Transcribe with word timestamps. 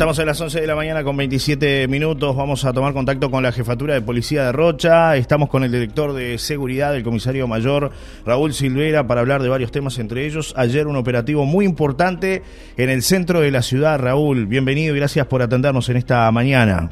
Estamos 0.00 0.18
a 0.18 0.24
las 0.24 0.40
11 0.40 0.62
de 0.62 0.66
la 0.66 0.74
mañana 0.74 1.04
con 1.04 1.14
27 1.14 1.86
minutos. 1.86 2.34
Vamos 2.34 2.64
a 2.64 2.72
tomar 2.72 2.94
contacto 2.94 3.30
con 3.30 3.42
la 3.42 3.52
jefatura 3.52 3.92
de 3.92 4.00
policía 4.00 4.46
de 4.46 4.52
Rocha. 4.52 5.14
Estamos 5.14 5.50
con 5.50 5.62
el 5.62 5.70
director 5.70 6.14
de 6.14 6.38
seguridad, 6.38 6.96
el 6.96 7.02
comisario 7.02 7.46
mayor 7.46 7.90
Raúl 8.24 8.54
Silvera, 8.54 9.06
para 9.06 9.20
hablar 9.20 9.42
de 9.42 9.50
varios 9.50 9.70
temas, 9.70 9.98
entre 9.98 10.24
ellos 10.24 10.54
ayer 10.56 10.86
un 10.86 10.96
operativo 10.96 11.44
muy 11.44 11.66
importante 11.66 12.40
en 12.78 12.88
el 12.88 13.02
centro 13.02 13.40
de 13.40 13.50
la 13.50 13.60
ciudad. 13.60 13.98
Raúl, 13.98 14.46
bienvenido 14.46 14.96
y 14.96 14.98
gracias 14.98 15.26
por 15.26 15.42
atendernos 15.42 15.86
en 15.90 15.98
esta 15.98 16.32
mañana. 16.32 16.88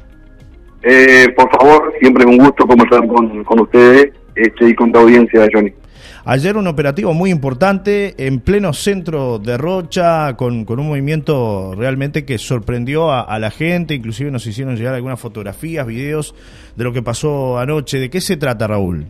Eh, 0.82 1.28
por 1.34 1.50
favor, 1.50 1.90
siempre 2.00 2.24
es 2.24 2.30
un 2.30 2.36
gusto 2.36 2.66
conversar 2.66 3.08
con, 3.08 3.42
con 3.42 3.60
ustedes 3.60 4.12
este, 4.34 4.68
y 4.68 4.74
con 4.74 4.92
tu 4.92 4.98
audiencia, 4.98 5.48
Johnny. 5.50 5.72
Ayer 6.30 6.58
un 6.58 6.66
operativo 6.66 7.14
muy 7.14 7.30
importante 7.30 8.14
en 8.18 8.40
pleno 8.40 8.74
centro 8.74 9.38
de 9.38 9.56
Rocha, 9.56 10.36
con, 10.36 10.66
con 10.66 10.78
un 10.78 10.88
movimiento 10.88 11.72
realmente 11.74 12.26
que 12.26 12.36
sorprendió 12.36 13.10
a, 13.10 13.38
la 13.38 13.50
gente, 13.50 13.94
inclusive 13.94 14.30
nos 14.30 14.46
hicieron 14.46 14.76
llegar 14.76 14.92
algunas 14.92 15.18
fotografías, 15.18 15.86
videos 15.86 16.34
de 16.76 16.84
lo 16.84 16.92
que 16.92 17.00
pasó 17.00 17.58
anoche. 17.58 17.98
¿De 17.98 18.10
qué 18.10 18.20
se 18.20 18.36
trata, 18.36 18.66
Raúl? 18.66 19.06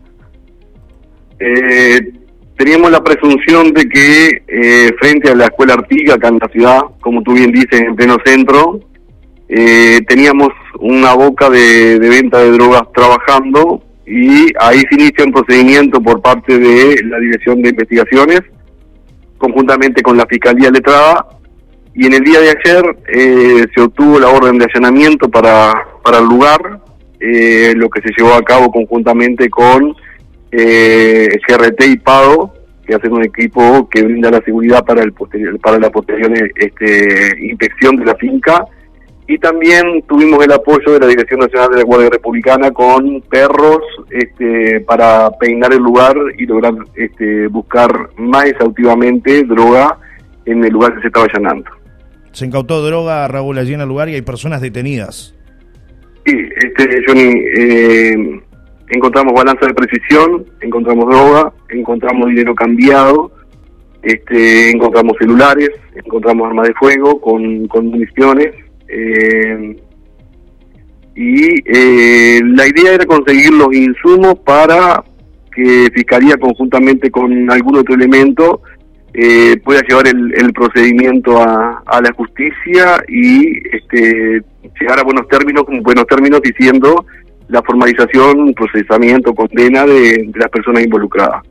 Eh, 1.41 1.99
teníamos 2.55 2.89
la 2.89 3.03
presunción 3.03 3.73
de 3.73 3.83
que 3.89 4.29
eh, 4.47 4.89
frente 4.97 5.29
a 5.29 5.35
la 5.35 5.47
escuela 5.47 5.73
Artiga, 5.73 6.13
acá 6.13 6.29
en 6.29 6.39
la 6.41 6.47
ciudad, 6.47 6.79
como 7.01 7.21
tú 7.21 7.33
bien 7.33 7.51
dices, 7.51 7.81
en 7.81 7.97
pleno 7.97 8.15
centro, 8.23 8.79
eh, 9.49 9.99
teníamos 10.07 10.51
una 10.79 11.15
boca 11.15 11.49
de, 11.49 11.99
de 11.99 12.09
venta 12.09 12.39
de 12.39 12.51
drogas 12.51 12.83
trabajando 12.95 13.88
y 14.09 14.47
ahí 14.59 14.81
se 14.89 14.95
inicia 14.95 15.23
un 15.23 15.31
procedimiento 15.31 16.01
por 16.01 16.19
parte 16.19 16.57
de 16.57 16.99
la 17.03 17.19
Dirección 17.19 17.61
de 17.61 17.69
Investigaciones, 17.69 18.41
conjuntamente 19.37 20.01
con 20.01 20.17
la 20.17 20.25
Fiscalía 20.25 20.71
Letrada, 20.71 21.27
y 21.93 22.07
en 22.07 22.13
el 22.13 22.23
día 22.23 22.39
de 22.39 22.49
ayer 22.49 22.97
eh, 23.07 23.65
se 23.73 23.81
obtuvo 23.81 24.19
la 24.19 24.29
orden 24.29 24.57
de 24.57 24.65
allanamiento 24.65 25.29
para, 25.29 25.73
para 26.03 26.17
el 26.17 26.25
lugar, 26.25 26.81
eh, 27.19 27.73
lo 27.75 27.87
que 27.89 28.01
se 28.01 28.09
llevó 28.17 28.33
a 28.33 28.41
cabo 28.41 28.71
conjuntamente 28.71 29.47
con 29.47 29.95
eh, 30.51 31.27
CRT 31.47 31.85
y 31.85 31.97
PADO, 31.97 32.53
que 32.87 32.95
hacen 32.95 33.13
un 33.13 33.23
equipo 33.23 33.87
que 33.89 34.01
brinda 34.01 34.31
la 34.31 34.41
seguridad 34.41 34.83
para 34.83 35.03
el 35.03 35.13
para 35.61 35.77
la 35.77 35.91
posterior 35.91 36.31
este, 36.55 37.35
inspección 37.45 37.95
de 37.97 38.05
la 38.05 38.15
finca 38.15 38.65
y 39.29 39.37
también 39.37 40.01
tuvimos 40.07 40.43
el 40.43 40.51
apoyo 40.51 40.93
de 40.93 41.01
la 41.01 41.05
Dirección 41.05 41.39
Nacional 41.39 41.69
de 41.69 41.77
la 41.77 41.83
Guardia 41.83 42.09
Republicana 42.09 42.71
con 42.71 43.21
perros 43.29 43.77
este, 44.09 44.79
para 44.81 45.29
peinar 45.37 45.71
el 45.71 45.83
lugar 45.83 46.17
y 46.35 46.47
lograr 46.47 46.73
este, 46.95 47.45
buscar 47.45 48.09
más 48.17 48.45
exhaustivamente 48.45 49.43
droga 49.43 49.99
en 50.45 50.63
el 50.65 50.73
lugar 50.73 50.95
que 50.95 51.01
se 51.01 51.07
estaba 51.07 51.27
allanando. 51.31 51.69
Se 52.31 52.47
incautó 52.47 52.81
droga, 52.81 53.27
Raúl, 53.27 53.59
allí 53.59 53.75
en 53.75 53.81
el 53.81 53.87
lugar 53.87 54.09
y 54.09 54.15
hay 54.15 54.23
personas 54.23 54.61
detenidas. 54.61 55.35
Sí, 56.25 56.35
este, 56.55 57.03
Johnny, 57.05 57.33
eh, 57.55 58.41
encontramos 58.87 59.33
balanza 59.35 59.67
de 59.67 59.75
precisión, 59.75 60.43
encontramos 60.59 61.07
droga, 61.07 61.53
encontramos 61.69 62.29
dinero 62.29 62.55
cambiado, 62.55 63.31
este, 64.01 64.71
encontramos 64.71 65.15
celulares, 65.19 65.69
encontramos 65.93 66.47
armas 66.47 66.67
de 66.67 66.73
fuego 66.73 67.21
con, 67.21 67.67
con 67.67 67.85
municiones 67.85 68.55
eh, 68.89 69.75
y 71.15 71.45
eh, 71.65 72.41
la 72.43 72.67
idea 72.67 72.93
era 72.93 73.05
conseguir 73.05 73.53
los 73.53 73.73
insumos 73.73 74.39
para 74.39 75.03
que 75.53 75.89
Fiscalía 75.93 76.37
conjuntamente 76.37 77.11
con 77.11 77.51
algún 77.51 77.77
otro 77.77 77.95
elemento 77.95 78.61
eh, 79.13 79.57
pueda 79.63 79.81
llevar 79.81 80.07
el, 80.07 80.53
procedimiento 80.53 81.41
a, 81.41 82.01
la 82.01 82.13
justicia 82.13 83.03
y 83.07 83.57
este, 83.75 84.43
llegar 84.79 84.99
a 84.99 85.03
buenos 85.03 85.27
términos, 85.27 85.63
buenos 85.81 86.05
términos 86.07 86.41
diciendo 86.41 87.05
la 87.49 87.61
formalización, 87.63 88.53
procesamiento, 88.53 89.33
condena 89.33 89.85
de, 89.85 90.29
las 90.35 90.49
personas 90.49 90.83
involucradas. 90.83 91.41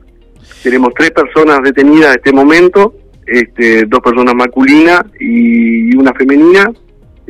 Tenemos 0.63 0.93
tres 0.97 1.11
personas 1.11 1.59
detenidas 1.61 2.13
en 2.13 2.17
este 2.17 2.31
momento, 2.31 2.95
este, 3.27 3.85
dos 3.85 3.99
personas 3.99 4.33
masculinas 4.33 5.03
y 5.19 5.95
una 5.95 6.13
femenina, 6.13 6.71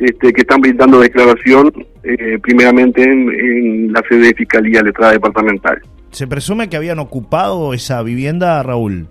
este, 0.00 0.32
que 0.32 0.40
están 0.40 0.62
brindando 0.62 0.98
declaración 0.98 1.70
eh, 2.02 2.38
primeramente 2.42 3.02
en, 3.02 3.92
la 3.92 4.02
sede 4.08 4.28
de 4.28 4.34
Fiscalía 4.34 4.82
Letrada 4.82 5.12
Departamental. 5.12 5.78
¿Se 6.10 6.26
presume 6.26 6.70
que 6.70 6.76
habían 6.78 6.98
ocupado 6.98 7.74
esa 7.74 8.02
vivienda, 8.02 8.62
Raúl? 8.62 9.08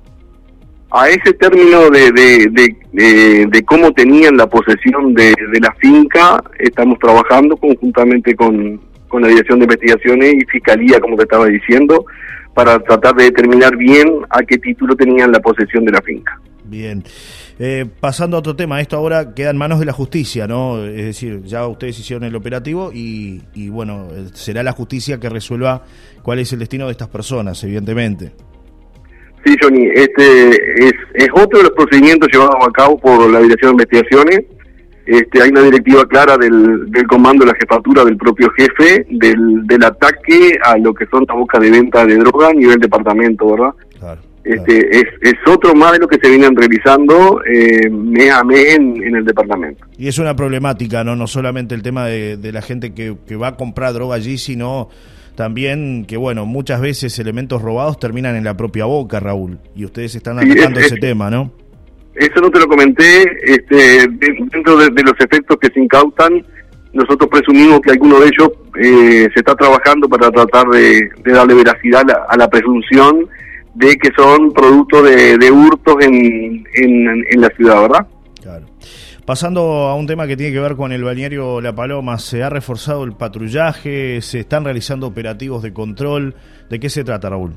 A 0.90 1.08
ese 1.08 1.34
término 1.34 1.92
de, 1.92 2.12
de, 2.12 3.48
de, 3.48 3.64
cómo 3.66 3.92
tenían 3.92 4.36
la 4.36 4.48
posesión 4.48 5.14
de, 5.14 5.36
la 5.62 5.72
finca, 5.80 6.42
estamos 6.58 6.98
trabajando 6.98 7.56
conjuntamente 7.58 8.36
con, 8.36 8.82
con 9.08 9.22
la 9.22 9.28
Dirección 9.28 9.60
de 9.60 9.66
Investigaciones 9.66 10.34
y 10.34 10.46
Fiscalía, 10.46 11.00
como 11.00 11.16
te 11.18 11.24
estaba 11.24 11.46
diciendo, 11.46 12.04
para 12.56 12.80
tratar 12.80 13.14
de 13.14 13.26
determinar 13.26 13.78
bien 13.78 14.08
a 14.32 14.42
qué 14.42 14.58
título 14.58 14.96
tenían 14.96 15.32
la 15.32 15.40
posesión 15.40 15.86
de 15.86 15.92
la 15.92 16.02
finca. 16.02 16.42
Bien. 16.64 17.04
Eh, 17.62 17.86
pasando 18.00 18.38
a 18.38 18.40
otro 18.40 18.56
tema, 18.56 18.80
esto 18.80 18.96
ahora 18.96 19.34
queda 19.36 19.50
en 19.50 19.58
manos 19.58 19.80
de 19.80 19.86
la 19.86 19.92
justicia, 19.92 20.48
¿no? 20.48 20.86
Es 20.86 21.06
decir, 21.06 21.44
ya 21.44 21.68
ustedes 21.68 22.00
hicieron 22.00 22.24
el 22.24 22.34
operativo 22.34 22.92
y, 22.94 23.68
bueno, 23.70 24.08
eh, 24.12 24.28
será 24.34 24.64
la 24.64 24.72
justicia 24.72 25.20
que 25.20 25.28
resuelva 25.28 25.84
cuál 26.24 26.40
es 26.40 26.54
el 26.54 26.60
destino 26.60 26.86
de 26.86 26.94
estas 26.94 27.10
personas, 27.10 27.62
evidentemente. 27.66 28.32
Sí, 29.44 29.56
Johnny, 29.62 29.90
este 29.94 30.52
es, 30.52 30.94
es 31.16 31.28
otro 31.34 31.60
de 31.60 31.64
los 31.66 31.74
procedimientos 31.74 32.30
llevados 32.32 32.56
a 32.66 32.72
cabo 32.72 32.98
por 32.98 33.30
la 33.30 33.42
Dirección 33.42 33.76
de 33.76 33.84
Investigaciones. 33.84 34.40
Este, 35.06 35.42
hay 35.42 35.50
una 35.50 35.64
directiva 35.64 36.06
clara 36.08 36.38
del, 36.38 36.90
del 36.92 37.08
comando 37.08 37.44
de 37.44 37.52
la 37.52 37.58
jefatura 37.60 38.06
del 38.06 38.16
propio 38.16 38.50
jefe 38.52 39.06
del, 39.10 39.66
del 39.66 39.84
ataque 39.84 40.58
a 40.64 40.78
lo 40.78 40.94
que 40.94 41.06
son 41.08 41.26
las 41.28 41.36
bocas 41.36 41.60
de 41.60 41.72
venta 41.72 42.06
de 42.06 42.16
droga 42.16 42.50
a 42.50 42.54
nivel 42.54 42.80
departamento, 42.80 43.52
¿verdad? 43.52 43.74
Claro. 44.00 44.29
Este, 44.50 44.98
es, 44.98 45.06
es, 45.22 45.36
otro 45.46 45.76
más 45.76 45.92
de 45.92 46.00
lo 46.00 46.08
que 46.08 46.18
se 46.20 46.28
vienen 46.28 46.56
realizando 46.56 47.40
eh, 47.46 47.88
mes 47.88 48.32
a 48.32 48.44
mes 48.44 48.78
en, 48.78 49.16
el 49.16 49.24
departamento. 49.24 49.86
Y 49.96 50.08
es 50.08 50.18
una 50.18 50.36
problemática, 50.36 51.04
no 51.04 51.16
no 51.16 51.28
solamente 51.28 51.76
el 51.76 51.84
tema 51.84 52.08
de, 52.08 52.52
la 52.52 52.64
gente 52.64 52.96
que, 52.96 53.12
va 53.36 53.50
a 53.50 53.56
comprar 53.56 53.94
droga 53.94 54.16
allí, 54.16 54.40
sino 54.40 54.90
también 55.36 56.04
que, 56.08 56.18
bueno, 56.18 56.48
muchas 56.48 56.82
veces 56.82 57.20
elementos 57.20 57.62
robados 57.62 58.00
terminan 58.00 58.36
en 58.36 58.44
la 58.44 58.58
propia 58.58 58.86
boca, 58.86 59.20
Raúl, 59.20 59.60
y 59.76 59.86
ustedes 59.86 60.16
están 60.16 60.40
atacando 60.40 60.80
ese 60.80 60.98
tema, 60.98 61.30
¿no? 61.30 61.54
Eso 62.16 62.42
no 62.42 62.50
te 62.50 62.60
lo 62.60 62.68
comenté, 62.68 63.26
este, 63.44 64.08
dentro 64.52 64.78
de, 64.78 65.04
los 65.04 65.14
efectos 65.20 65.58
que 65.62 65.68
se 65.72 65.80
incautan, 65.80 66.44
nosotros 66.92 67.30
presumimos 67.30 67.82
que 67.82 67.92
alguno 67.92 68.20
de 68.20 68.30
ellos 68.30 68.50
eh, 68.82 69.30
se 69.32 69.42
está 69.42 69.54
trabajando 69.54 70.10
para 70.10 70.32
tratar 70.32 70.68
de, 70.70 71.08
darle 71.24 71.54
veracidad 71.54 72.02
a 72.28 72.36
la 72.36 72.50
presunción 72.50 73.30
de 73.76 73.96
que 73.98 74.10
son 74.18 74.52
producto 74.52 75.02
de, 75.04 75.52
hurtos 75.52 75.96
en, 76.02 76.64
en, 76.76 77.42
la 77.42 77.50
ciudad, 77.50 77.82
¿verdad? 77.82 78.08
Claro. 78.42 78.66
Pasando 79.26 79.62
a 79.88 79.96
un 79.96 80.08
tema 80.08 80.26
que 80.26 80.36
tiene 80.36 80.52
que 80.52 80.60
ver 80.60 80.76
con 80.76 80.92
el 80.92 81.04
balneario 81.04 81.62
La 81.62 81.76
Paloma, 81.76 82.18
¿se 82.18 82.42
ha 82.44 82.50
reforzado 82.50 83.04
el 83.04 83.14
patrullaje? 83.14 84.22
¿Se 84.22 84.40
están 84.40 84.64
realizando 84.66 85.08
operativos 85.08 85.62
de 85.62 85.72
control? 85.72 86.36
¿De 86.70 86.80
qué 86.80 86.90
se 86.90 87.04
trata, 87.04 87.30
Raúl? 87.30 87.54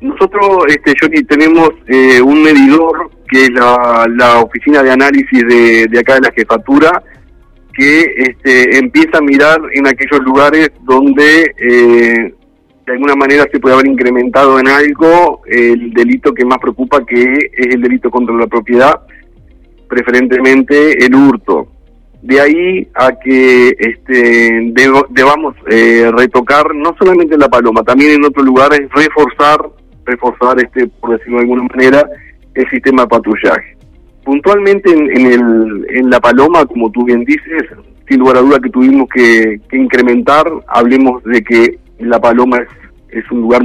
Nosotros, 0.00 0.64
este, 0.66 0.94
Johnny, 1.00 1.22
tenemos 1.22 1.70
eh, 1.86 2.20
un 2.20 2.42
medidor 2.42 3.10
que 3.30 3.44
es 3.44 3.50
la, 3.50 4.06
la 4.16 4.40
oficina 4.40 4.82
de 4.82 4.90
análisis 4.90 5.46
de, 5.48 5.86
de, 5.88 5.98
acá 6.00 6.16
de 6.16 6.22
la 6.22 6.32
jefatura, 6.32 7.02
que 7.72 8.02
este, 8.16 8.78
empieza 8.78 9.18
a 9.18 9.22
mirar 9.22 9.60
en 9.72 9.86
aquellos 9.86 10.20
lugares 10.24 10.70
donde 10.82 11.54
eh, 11.56 12.34
de 12.92 12.96
alguna 12.96 13.16
manera 13.16 13.46
se 13.50 13.58
puede 13.58 13.74
haber 13.74 13.86
incrementado 13.86 14.60
en 14.60 14.68
algo 14.68 15.40
el 15.46 15.94
delito 15.94 16.34
que 16.34 16.44
más 16.44 16.58
preocupa, 16.58 17.02
que 17.06 17.22
es 17.22 17.74
el 17.74 17.80
delito 17.80 18.10
contra 18.10 18.34
la 18.34 18.46
propiedad, 18.46 19.00
preferentemente 19.88 21.02
el 21.02 21.14
hurto. 21.14 21.68
De 22.20 22.38
ahí 22.38 22.86
a 22.94 23.12
que 23.18 23.74
este, 23.78 24.74
debamos 25.08 25.54
eh, 25.70 26.10
retocar 26.12 26.74
no 26.74 26.94
solamente 26.98 27.38
la 27.38 27.48
paloma, 27.48 27.82
también 27.82 28.12
en 28.12 28.26
otros 28.26 28.44
lugares 28.44 28.82
reforzar, 28.94 29.70
reforzar 30.04 30.62
este, 30.62 30.86
por 30.86 31.12
decirlo 31.12 31.38
de 31.38 31.44
alguna 31.44 31.62
manera, 31.74 32.06
el 32.52 32.68
sistema 32.68 33.04
de 33.04 33.08
patrullaje. 33.08 33.76
Puntualmente 34.22 34.92
en, 34.92 35.26
el, 35.32 35.86
en 35.88 36.10
la 36.10 36.20
paloma, 36.20 36.66
como 36.66 36.90
tú 36.92 37.06
bien 37.06 37.24
dices, 37.24 37.62
sin 38.06 38.20
lugar 38.20 38.36
a 38.36 38.42
duda 38.42 38.60
que 38.60 38.68
tuvimos 38.68 39.08
que, 39.08 39.62
que 39.70 39.78
incrementar, 39.78 40.46
hablemos 40.68 41.24
de 41.24 41.42
que 41.42 41.78
la 41.98 42.20
Paloma 42.20 42.58
es, 42.58 42.68
un 43.30 43.40
lugar 43.42 43.62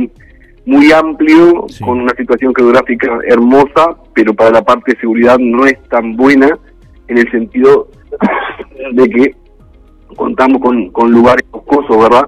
muy 0.66 0.92
amplio, 0.92 1.66
con 1.84 2.02
una 2.02 2.14
situación 2.16 2.54
geográfica 2.54 3.20
hermosa, 3.26 3.96
pero 4.14 4.34
para 4.34 4.52
la 4.52 4.62
parte 4.62 4.94
de 4.94 5.00
seguridad 5.00 5.38
no 5.40 5.66
es 5.66 5.82
tan 5.84 6.18
buena 6.18 6.50
en 7.08 7.18
el 7.18 7.32
sentido 7.32 7.88
de 8.94 9.10
que 9.10 9.36
contamos 10.16 10.62
con, 10.62 10.90
con 10.90 11.12
lugares 11.12 11.46
boscosos, 11.50 11.98
¿verdad? 11.98 12.28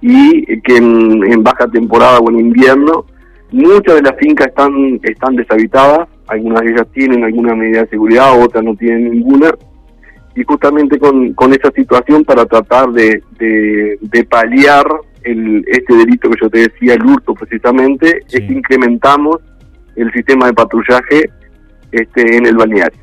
Y 0.00 0.60
que 0.60 0.76
en, 0.76 1.42
baja 1.42 1.66
temporada 1.68 2.18
o 2.20 2.30
en 2.30 2.38
invierno 2.40 3.06
muchas 3.50 3.96
de 3.96 4.02
las 4.02 4.16
fincas 4.16 4.48
están, 4.48 5.00
están 5.02 5.34
deshabitadas, 5.34 6.08
algunas 6.28 6.62
de 6.62 6.70
ellas 6.70 6.86
tienen 6.92 7.24
alguna 7.24 7.56
medida 7.56 7.82
de 7.82 7.88
seguridad, 7.88 8.40
otras 8.40 8.62
no 8.62 8.76
tienen 8.76 9.10
ninguna, 9.10 9.52
y 10.36 10.44
justamente 10.44 10.98
con, 10.98 11.34
con 11.34 11.52
esa 11.52 11.70
situación 11.72 12.24
para 12.24 12.46
tratar 12.46 12.90
de, 12.92 13.22
de, 13.38 14.24
paliar 14.24 14.86
el, 15.24 15.64
este 15.66 15.94
delito 15.94 16.30
que 16.30 16.38
yo 16.40 16.50
te 16.50 16.58
decía, 16.60 16.94
el 16.94 17.04
hurto 17.04 17.34
precisamente, 17.34 18.20
es 18.30 18.40
que 18.40 18.52
incrementamos 18.52 19.38
el 19.96 20.12
sistema 20.12 20.46
de 20.46 20.52
patrullaje 20.54 21.30
este, 21.92 22.36
en 22.36 22.46
el 22.46 22.56
balneario. 22.56 23.00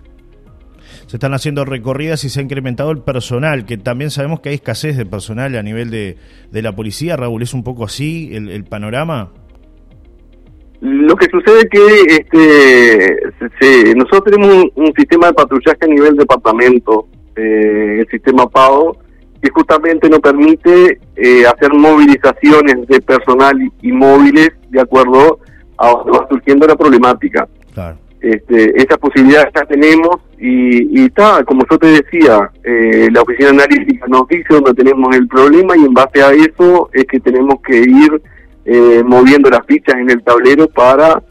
Se 1.08 1.16
están 1.16 1.34
haciendo 1.34 1.64
recorridas 1.64 2.24
y 2.25 2.30
se 2.30 2.42
ha 2.42 2.44
incrementado 2.44 2.92
el 2.92 3.00
personal, 3.00 3.66
que 3.66 3.78
también 3.78 4.12
sabemos 4.12 4.42
que 4.42 4.50
hay 4.50 4.56
escasez 4.56 4.98
de 4.98 5.06
personal 5.06 5.56
a 5.56 5.64
nivel 5.64 5.90
de, 5.90 6.18
de 6.52 6.62
la 6.62 6.75
policía. 6.75 7.16
Raúl, 7.16 7.42
¿es 7.42 7.54
un 7.54 7.64
poco 7.64 7.86
así 7.86 8.31
el, 8.34 8.66
panorama? 8.66 9.31
Lo 10.81 11.16
que 11.16 11.28
sucede 11.28 11.60
es 11.60 12.30
que 12.30 13.18
este, 13.40 13.96
nosotros 13.96 14.24
tenemos 14.25 14.66
un, 14.75 14.94
sistema 14.98 15.28
de 15.28 15.34
patrullaje 15.34 15.80
a 15.81 15.88
nivel 15.88 16.18
departamento, 16.18 17.08
eh, 17.38 18.00
el 18.02 18.08
sistema 18.12 18.50
PAO, 18.50 18.98
que 19.42 19.50
justamente 19.50 20.10
nos 20.10 20.19
permite 20.19 21.00
eh, 21.16 21.45
hacer 21.45 21.74
movilizaciones 21.74 22.88
de 22.88 23.01
personal 23.01 23.57
y 23.81 23.92
móviles 23.92 24.51
de 24.69 24.81
acuerdo 24.81 25.39
a 25.78 25.89
donde 25.89 26.12
va 26.12 26.28
surgiendo 26.30 26.68
la 26.68 26.75
problemática. 26.75 27.48
Claro. 27.74 27.98
Este, 28.19 28.81
esa 28.81 28.98
posibilidad 28.98 29.48
ya 29.56 29.63
tenemos 29.66 30.18
y, 30.39 31.06
está, 31.06 31.44
como 31.44 31.62
yo 31.69 31.78
te 31.78 31.88
decía, 31.88 32.50
eh, 32.63 33.10
la 33.12 33.22
oficina 33.22 33.50
analítica 33.50 34.07
nos 34.07 34.28
dice 34.28 34.45
dónde 34.50 34.74
tenemos 34.74 35.16
el 35.16 35.28
problema 35.28 35.78
y 35.78 35.86
en 35.86 35.94
base 35.94 36.22
a 36.22 36.31
eso 36.31 36.90
es 36.94 37.06
que 37.06 37.19
tenemos 37.19 37.62
que 37.62 37.78
ir 37.78 38.22
eh, 38.66 39.04
moviendo 39.06 39.50
las 39.50 39.66
fichas 39.68 39.95
en 39.95 40.10
el 40.10 40.24
tablero 40.24 40.68
para, 40.68 41.22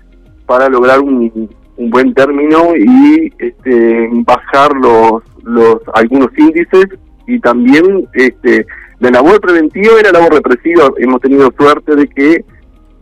para 0.47 0.69
lograr 0.69 1.01
un, 1.01 1.51
un 1.77 1.91
buen 1.91 2.15
término 2.15 2.75
y 2.77 3.33
este, 3.39 4.09
bajar 4.25 4.73
los, 4.75 5.23
los 5.43 5.77
algunos 5.95 6.29
índices 6.37 6.87
y 7.27 7.41
también 7.41 8.09
este, 8.15 8.67
la 9.01 9.11
labor 9.11 9.41
preventiva 9.41 10.01
y 10.01 10.05
la 10.05 10.13
labor 10.13 10.35
represiva. 10.35 10.91
Hemos 10.99 11.21
tenido 11.21 11.53
suerte 11.57 11.95
de 11.95 12.07
que 12.09 12.45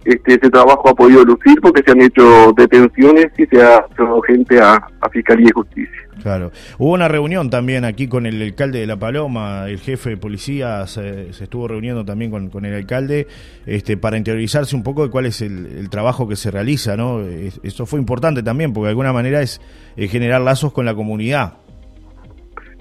este, 0.04 0.34
ese 0.34 0.50
trabajo 0.50 0.90
ha 0.90 0.94
podido 0.94 1.24
lucir 1.24 1.58
porque 1.62 1.82
se 1.82 1.92
han 1.92 2.02
hecho 2.02 2.52
detenciones 2.56 3.26
y 3.38 3.46
se 3.46 3.62
ha 3.62 3.86
llevado 3.96 4.20
gente 4.22 4.60
a, 4.60 4.86
Fiscalía 5.12 5.46
y 5.48 5.52
Justicia. 5.52 6.08
Claro. 6.22 6.50
Hubo 6.78 6.92
una 6.92 7.06
reunión 7.06 7.48
también 7.48 7.84
aquí 7.84 8.08
con 8.08 8.26
el 8.26 8.42
alcalde 8.42 8.80
de 8.80 8.86
La 8.86 8.98
Paloma, 8.98 9.66
el 9.68 9.78
jefe 9.78 10.10
de 10.10 10.16
policía 10.16 10.84
se, 10.88 11.28
estuvo 11.28 11.68
reuniendo 11.68 12.04
también 12.04 12.30
con, 12.30 12.64
el 12.64 12.74
alcalde 12.74 13.28
este, 13.64 13.96
para 13.96 14.16
interiorizarse 14.16 14.74
un 14.74 14.82
poco 14.82 15.04
de 15.04 15.10
cuál 15.10 15.26
es 15.26 15.40
el, 15.40 15.88
trabajo 15.90 16.26
que 16.26 16.34
se 16.34 16.50
realiza, 16.50 16.96
¿no? 16.96 17.20
Eso 17.62 17.86
fue 17.86 18.00
importante 18.00 18.42
también 18.42 18.72
porque 18.72 18.86
de 18.86 18.90
alguna 18.90 19.12
manera 19.12 19.40
es 19.40 19.60
generar 19.96 20.40
lazos 20.40 20.72
con 20.72 20.84
la 20.84 20.94
comunidad. 20.94 21.58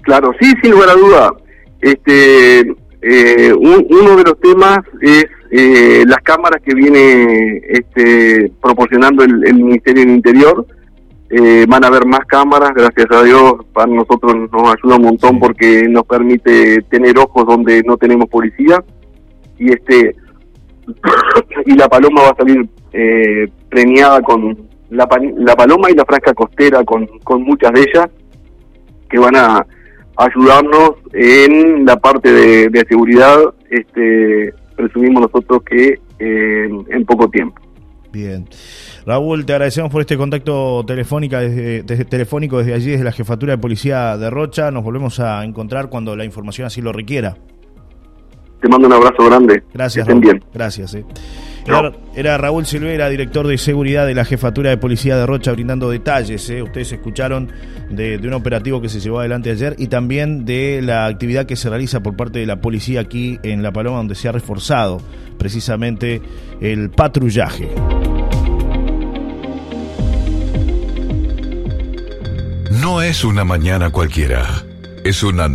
Claro, 0.04 0.32
sí, 0.40 0.52
sin 0.62 0.72
lugar 0.72 0.90
a 0.90 0.94
duda. 0.94 1.34
Este, 1.80 2.60
eh, 3.02 3.52
uno 3.52 4.16
de 4.16 4.24
los 4.24 4.40
temas 4.40 4.78
es 5.00 5.26
eh, 5.50 6.04
las 6.06 6.18
cámaras 6.18 6.60
que 6.62 6.74
viene 6.74 7.62
este, 7.68 8.50
proporcionando 8.60 9.22
el, 9.22 9.54
Ministerio 9.54 10.02
del 10.02 10.16
Interior. 10.16 10.66
Eh, 11.30 11.64
van 11.68 11.84
a 11.84 11.88
haber 11.88 12.06
más 12.06 12.20
cámaras, 12.26 12.72
gracias 12.74 13.06
a 13.10 13.22
Dios, 13.22 13.54
para 13.72 13.86
nosotros 13.86 14.34
nos 14.52 14.74
ayuda 14.74 14.96
un 14.96 15.02
montón 15.02 15.40
porque 15.40 15.88
nos 15.88 16.04
permite 16.04 16.82
tener 16.90 17.18
ojos 17.18 17.46
donde 17.46 17.82
no 17.82 17.96
tenemos 17.96 18.28
policía. 18.28 18.82
Y 19.58 19.72
este 19.72 20.16
y 21.66 21.74
la 21.74 21.88
paloma 21.88 22.22
va 22.22 22.30
a 22.30 22.36
salir 22.36 22.68
eh, 22.92 23.48
premiada 23.68 24.20
con 24.22 24.68
la, 24.90 25.08
la 25.38 25.56
paloma 25.56 25.90
y 25.90 25.94
la 25.94 26.04
frasca 26.04 26.34
costera 26.34 26.84
con, 26.84 27.06
con 27.24 27.42
muchas 27.42 27.72
de 27.72 27.80
ellas 27.80 28.08
que 29.08 29.18
van 29.18 29.36
a 29.36 29.66
ayudarnos 30.16 30.92
en 31.12 31.84
la 31.84 31.96
parte 31.96 32.32
de, 32.32 32.68
de 32.68 32.84
seguridad 32.88 33.38
este 33.70 34.54
presumimos 34.76 35.22
nosotros 35.22 35.62
que 35.62 36.00
eh, 36.18 36.68
en 36.88 37.04
poco 37.04 37.28
tiempo. 37.28 37.60
Bien. 38.12 38.46
Raúl, 39.06 39.44
te 39.44 39.52
agradecemos 39.52 39.90
por 39.90 40.00
este 40.00 40.16
contacto 40.16 40.84
telefónica 40.86 41.40
desde, 41.40 42.04
telefónico 42.04 42.58
desde 42.58 42.74
allí, 42.74 42.90
desde 42.92 43.04
la 43.04 43.12
Jefatura 43.12 43.52
de 43.52 43.58
Policía 43.58 44.16
de 44.16 44.30
Rocha. 44.30 44.70
Nos 44.70 44.84
volvemos 44.84 45.18
a 45.18 45.44
encontrar 45.44 45.88
cuando 45.88 46.14
la 46.14 46.24
información 46.24 46.66
así 46.66 46.80
lo 46.80 46.92
requiera. 46.92 47.36
Te 48.64 48.70
mando 48.70 48.86
un 48.86 48.94
abrazo 48.94 49.26
grande. 49.26 49.62
Gracias. 49.74 50.06
bien. 50.20 50.42
Gracias. 50.54 50.94
Eh. 50.94 51.04
Era, 52.14 52.38
Raúl 52.38 52.64
Silvera, 52.64 53.10
director 53.10 53.46
de 53.46 53.58
seguridad 53.58 54.06
de 54.06 54.14
la 54.14 54.24
Jefatura 54.24 54.70
de 54.70 54.78
Policía 54.78 55.18
de 55.18 55.26
Rocha, 55.26 55.52
brindando 55.52 55.90
detalles. 55.90 56.48
Eh. 56.48 56.62
Ustedes 56.62 56.92
escucharon 56.92 57.52
de, 57.90 58.16
un 58.16 58.32
operativo 58.32 58.80
que 58.80 58.88
se 58.88 59.00
llevó 59.00 59.20
adelante 59.20 59.50
ayer 59.50 59.74
y 59.76 59.88
también 59.88 60.46
de 60.46 60.80
la 60.82 61.04
actividad 61.04 61.44
que 61.44 61.56
se 61.56 61.68
realiza 61.68 62.02
por 62.02 62.16
parte 62.16 62.38
de 62.38 62.46
la 62.46 62.62
policía 62.62 63.00
aquí 63.00 63.38
en 63.42 63.62
La 63.62 63.70
Paloma, 63.70 63.98
donde 63.98 64.14
se 64.14 64.28
ha 64.28 64.32
reforzado 64.32 64.98
precisamente 65.36 66.22
el 66.62 66.88
patrullaje. 66.88 67.68
No 72.80 73.02
es 73.02 73.24
una 73.24 73.44
mañana 73.44 73.90
cualquiera, 73.90 74.64
es 75.04 75.22
una 75.22 75.48